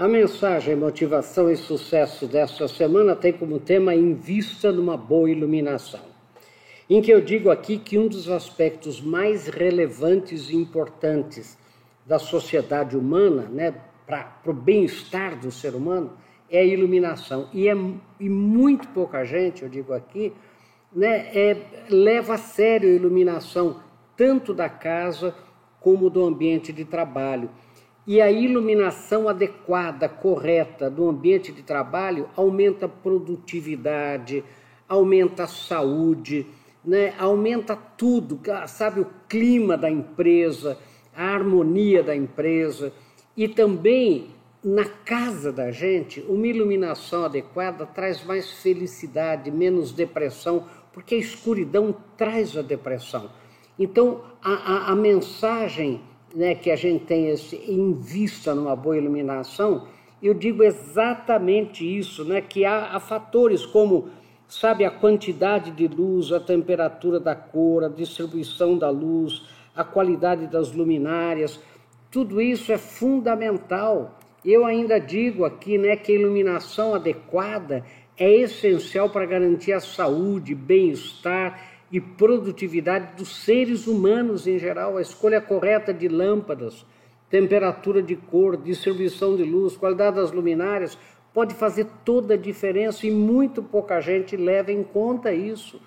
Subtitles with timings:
[0.00, 6.00] A mensagem Motivação e Sucesso desta semana tem como tema Invista numa boa iluminação.
[6.88, 11.58] Em que eu digo aqui que um dos aspectos mais relevantes e importantes
[12.06, 13.74] da sociedade humana, né,
[14.06, 16.14] para o bem-estar do ser humano,
[16.48, 17.50] é a iluminação.
[17.52, 17.76] E, é,
[18.18, 20.32] e muito pouca gente, eu digo aqui,
[20.90, 21.58] né, é,
[21.90, 23.82] leva a sério a iluminação,
[24.16, 25.34] tanto da casa
[25.78, 27.50] como do ambiente de trabalho.
[28.06, 34.42] E a iluminação adequada, correta do ambiente de trabalho aumenta a produtividade,
[34.88, 36.46] aumenta a saúde,
[36.84, 37.14] né?
[37.18, 40.78] aumenta tudo, sabe, o clima da empresa,
[41.14, 42.92] a harmonia da empresa.
[43.36, 44.30] E também
[44.62, 51.94] na casa da gente, uma iluminação adequada traz mais felicidade, menos depressão, porque a escuridão
[52.16, 53.30] traz a depressão.
[53.78, 56.02] Então, a, a, a mensagem
[56.34, 59.86] né, que a gente tem esse, em vista numa boa iluminação,
[60.22, 64.08] eu digo exatamente isso, né, que há, há fatores como,
[64.48, 70.46] sabe, a quantidade de luz, a temperatura da cor, a distribuição da luz, a qualidade
[70.46, 71.60] das luminárias,
[72.10, 74.18] tudo isso é fundamental.
[74.44, 77.84] Eu ainda digo aqui né, que a iluminação adequada
[78.18, 85.02] é essencial para garantir a saúde, bem-estar e produtividade dos seres humanos em geral, a
[85.02, 86.86] escolha correta de lâmpadas,
[87.28, 90.96] temperatura de cor, distribuição de luz, qualidade das luminárias,
[91.34, 95.80] pode fazer toda a diferença e muito pouca gente leva em conta isso.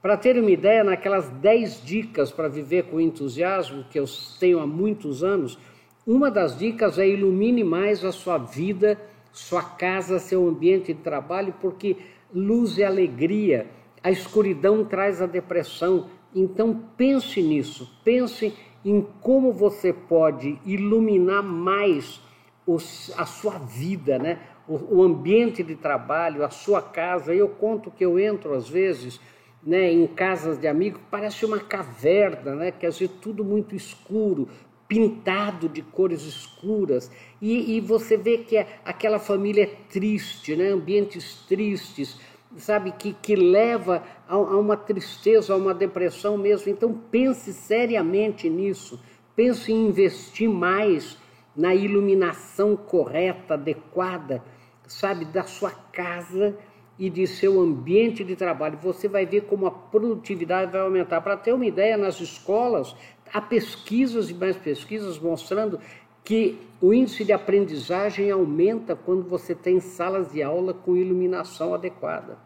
[0.00, 4.04] Para ter uma ideia, naquelas 10 dicas para viver com entusiasmo que eu
[4.38, 5.58] tenho há muitos anos,
[6.06, 8.98] uma das dicas é ilumine mais a sua vida,
[9.32, 11.96] sua casa, seu ambiente de trabalho, porque
[12.32, 13.66] luz e alegria
[14.02, 16.08] a escuridão traz a depressão.
[16.34, 22.20] Então pense nisso, pense em como você pode iluminar mais
[22.66, 24.38] os, a sua vida, né?
[24.68, 27.34] O, o, ambiente de trabalho, a sua casa.
[27.34, 29.20] Eu conto que eu entro às vezes
[29.62, 32.70] né, em casas de amigos, parece uma caverna, né?
[32.70, 34.48] quer dizer, tudo muito escuro,
[34.88, 37.10] pintado de cores escuras.
[37.40, 40.68] E, e você vê que é, aquela família é triste, né?
[40.68, 42.18] ambientes tristes
[42.56, 46.70] sabe, que, que leva a, a uma tristeza, a uma depressão mesmo.
[46.70, 49.00] Então pense seriamente nisso,
[49.34, 51.18] pense em investir mais
[51.54, 54.42] na iluminação correta, adequada,
[54.86, 56.56] sabe, da sua casa
[56.98, 58.78] e de seu ambiente de trabalho.
[58.82, 61.20] Você vai ver como a produtividade vai aumentar.
[61.20, 62.94] Para ter uma ideia, nas escolas,
[63.32, 65.80] há pesquisas e mais pesquisas mostrando
[66.24, 72.38] que o índice de aprendizagem aumenta quando você tem salas de aula com iluminação adequada.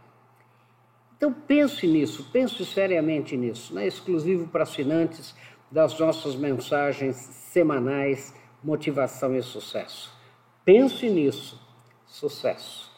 [1.16, 5.34] Então pense nisso, pense seriamente nisso, não é exclusivo para assinantes
[5.70, 10.10] das nossas mensagens semanais Motivação e Sucesso.
[10.64, 11.60] Pense nisso.
[12.06, 12.93] Sucesso.